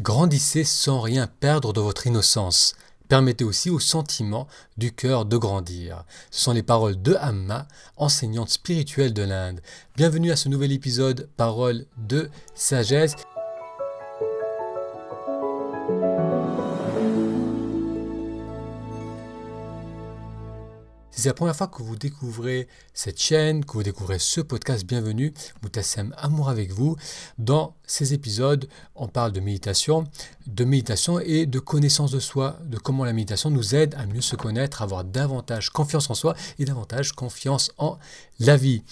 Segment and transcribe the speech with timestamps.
[0.00, 2.76] Grandissez sans rien perdre de votre innocence.
[3.08, 6.04] Permettez aussi au sentiment du cœur de grandir.
[6.30, 7.66] Ce sont les paroles de Amma,
[7.96, 9.60] enseignante spirituelle de l'Inde.
[9.96, 13.16] Bienvenue à ce nouvel épisode Paroles de sagesse.
[21.18, 24.86] Si c'est la première fois que vous découvrez cette chaîne, que vous découvrez ce podcast,
[24.86, 25.34] bienvenue.
[25.64, 26.94] Moutassem Amour avec vous.
[27.38, 30.04] Dans ces épisodes, on parle de méditation,
[30.46, 34.20] de méditation et de connaissance de soi, de comment la méditation nous aide à mieux
[34.20, 37.98] se connaître, à avoir davantage confiance en soi et davantage confiance en
[38.38, 38.84] la vie.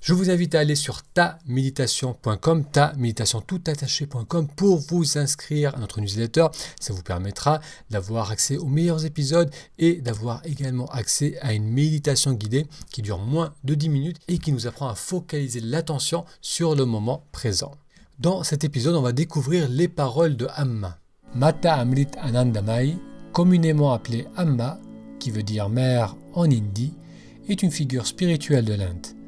[0.00, 6.46] Je vous invite à aller sur taméditation.com, taméditation.toutattaché.com pour vous inscrire à notre newsletter.
[6.80, 12.32] Ça vous permettra d'avoir accès aux meilleurs épisodes et d'avoir également accès à une méditation
[12.32, 16.74] guidée qui dure moins de 10 minutes et qui nous apprend à focaliser l'attention sur
[16.74, 17.72] le moment présent.
[18.18, 20.96] Dans cet épisode, on va découvrir les paroles de Amma.
[21.34, 22.96] Mata Amrit Anandamai,
[23.34, 24.80] communément appelée Amma,
[25.18, 26.94] qui veut dire mère en hindi,
[27.50, 29.19] est une figure spirituelle de l'Inde.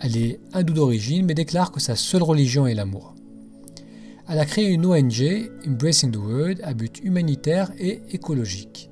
[0.00, 3.14] Elle est hindoue d'origine, mais déclare que sa seule religion est l'amour.
[4.28, 8.90] Elle a créé une ONG, Embracing the World, à but humanitaire et écologique.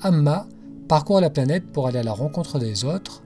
[0.00, 0.48] Amma
[0.88, 3.22] parcourt la planète pour aller à la rencontre des autres.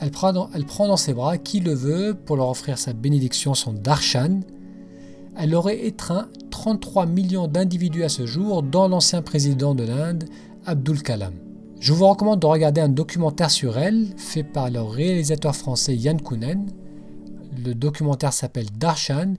[0.00, 4.40] Elle prend, dans, ses bras qui le veut pour leur offrir sa bénédiction, son darshan.
[5.36, 10.24] Elle aurait étreint 33 millions d'individus à ce jour, dont l'ancien président de l'Inde,
[10.64, 11.34] Abdul Kalam.
[11.80, 16.20] Je vous recommande de regarder un documentaire sur elle, fait par le réalisateur français Yann
[16.20, 16.70] Kounen.
[17.64, 19.36] Le documentaire s'appelle Darshan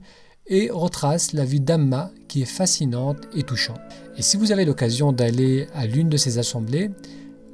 [0.48, 3.78] et retrace la vie d'Amma qui est fascinante et touchante.
[4.16, 6.90] Et si vous avez l'occasion d'aller à l'une de ces assemblées,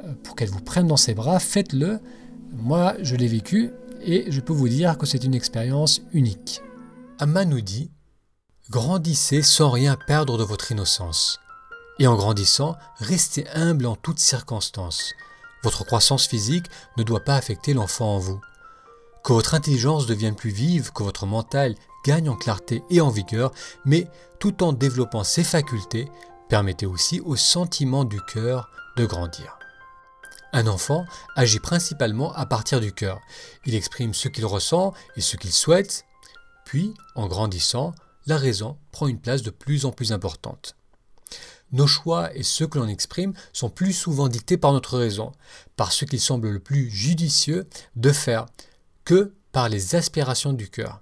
[0.05, 2.01] euh, pour qu'elle vous prenne dans ses bras, faites-le.
[2.57, 3.73] Moi, je l'ai vécu
[4.03, 6.63] et je peux vous dire que c'est une expérience unique.
[7.19, 7.91] Amma nous dit
[8.71, 11.41] Grandissez sans rien perdre de votre innocence.
[11.99, 15.15] Et en grandissant, restez humble en toutes circonstances.
[15.65, 18.41] Votre croissance physique ne doit pas affecter l'enfant en vous.
[19.25, 23.53] Que votre intelligence devienne plus vive, que votre mental gagne en clarté et en vigueur,
[23.85, 24.09] mais
[24.39, 26.09] tout en développant ses facultés,
[26.49, 29.59] permettez aussi au sentiment du cœur de grandir.
[30.53, 31.05] Un enfant
[31.37, 33.21] agit principalement à partir du cœur.
[33.67, 36.05] Il exprime ce qu'il ressent et ce qu'il souhaite,
[36.65, 37.95] puis, en grandissant,
[38.27, 40.78] la raison prend une place de plus en plus importante.
[41.73, 45.33] Nos choix et ceux que l'on exprime sont plus souvent dictés par notre raison,
[45.77, 48.47] par ce qu'il semble le plus judicieux de faire,
[49.05, 51.01] que par les aspirations du cœur.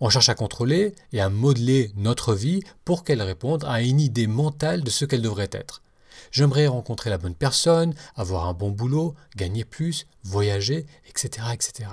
[0.00, 4.26] On cherche à contrôler et à modeler notre vie pour qu'elle réponde à une idée
[4.26, 5.82] mentale de ce qu'elle devrait être.
[6.30, 11.48] J'aimerais rencontrer la bonne personne, avoir un bon boulot, gagner plus, voyager, etc.
[11.52, 11.90] etc.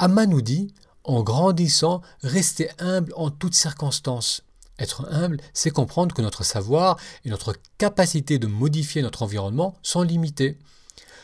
[0.00, 0.74] Nous dit,
[1.04, 4.42] en grandissant, restez humble en toutes circonstances.
[4.78, 10.02] Être humble, c'est comprendre que notre savoir et notre capacité de modifier notre environnement sont
[10.02, 10.58] limités.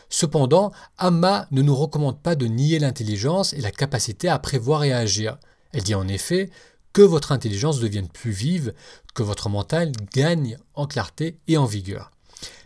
[0.09, 4.91] Cependant, Amma ne nous recommande pas de nier l'intelligence et la capacité à prévoir et
[4.91, 5.37] à agir.
[5.71, 6.49] Elle dit en effet
[6.93, 8.73] que votre intelligence devienne plus vive,
[9.13, 12.11] que votre mental gagne en clarté et en vigueur.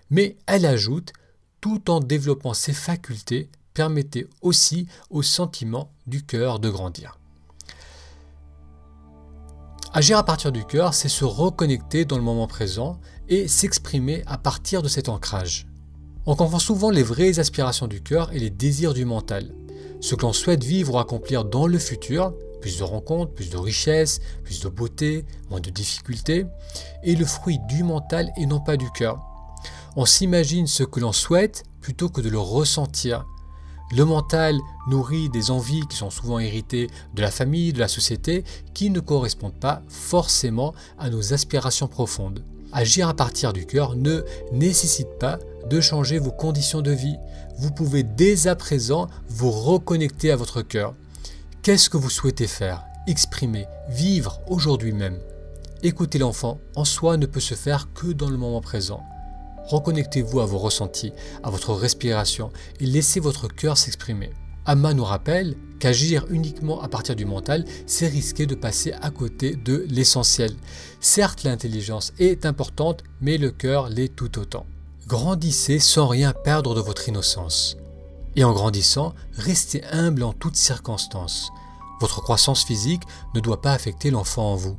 [0.09, 1.13] Mais elle ajoute,
[1.61, 7.19] tout en développant ses facultés, permettez aussi au sentiment du cœur de grandir.
[9.97, 14.37] Agir à partir du cœur, c'est se reconnecter dans le moment présent et s'exprimer à
[14.37, 15.67] partir de cet ancrage.
[16.25, 19.55] On confond souvent les vraies aspirations du cœur et les désirs du mental.
[20.01, 23.55] Ce que l'on souhaite vivre ou accomplir dans le futur, plus de rencontres, plus de
[23.55, 26.45] richesses, plus de beauté, moins de difficultés,
[27.03, 29.21] est le fruit du mental et non pas du cœur.
[29.95, 33.25] On s'imagine ce que l'on souhaite plutôt que de le ressentir.
[33.91, 38.43] Le mental nourrit des envies qui sont souvent héritées de la famille, de la société,
[38.73, 42.43] qui ne correspondent pas forcément à nos aspirations profondes.
[42.71, 47.17] Agir à partir du cœur ne nécessite pas de changer vos conditions de vie.
[47.57, 50.95] Vous pouvez dès à présent vous reconnecter à votre cœur.
[51.61, 55.19] Qu'est-ce que vous souhaitez faire, exprimer, vivre aujourd'hui même?
[55.83, 59.03] Écouter l'enfant en soi ne peut se faire que dans le moment présent.
[59.67, 61.13] Reconnectez-vous à vos ressentis,
[61.43, 64.31] à votre respiration et laissez votre cœur s'exprimer.
[64.65, 69.55] Amma nous rappelle qu'agir uniquement à partir du mental, c'est risquer de passer à côté
[69.55, 70.55] de l'essentiel.
[70.99, 74.65] Certes, l'intelligence est importante, mais le cœur l'est tout autant.
[75.07, 77.77] Grandissez sans rien perdre de votre innocence.
[78.35, 81.51] Et en grandissant, restez humble en toutes circonstances.
[82.01, 83.03] Votre croissance physique
[83.35, 84.77] ne doit pas affecter l'enfant en vous.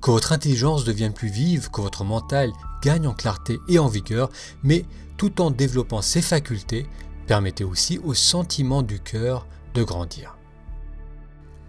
[0.00, 2.52] Que votre intelligence devienne plus vive, que votre mental
[2.82, 4.30] gagne en clarté et en vigueur,
[4.62, 4.84] mais
[5.16, 6.86] tout en développant ses facultés,
[7.26, 10.36] permettez aussi au sentiment du cœur de grandir.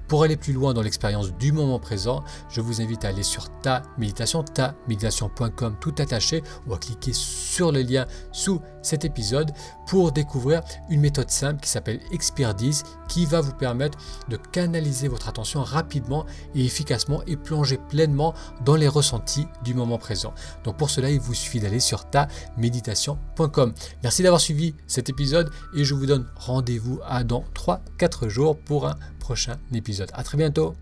[0.08, 3.50] Pour aller plus loin dans l'expérience du moment présent, je vous invite à aller sur
[3.60, 9.52] ta méditation, ta méditation.com tout attaché ou à cliquer sur le lien sous cet épisode
[9.86, 13.98] pour découvrir une méthode simple qui s'appelle Expertise qui va vous permettre
[14.30, 16.26] de canaliser votre attention rapidement
[16.56, 18.34] et efficacement et plonger pleinement
[18.66, 20.34] dans les ressentis du moment présent.
[20.64, 23.74] Donc pour cela, il vous suffit d'aller sur ta méditation.com.
[24.04, 28.88] Merci d'avoir suivi cet épisode et je vous donne rendez-vous à dans 3-4 jours pour
[28.88, 30.10] un prochain épisode.
[30.14, 30.74] À très bientôt